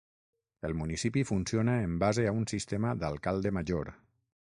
[0.69, 3.93] El municipi funciona en base a un sistema "d'alcalde major".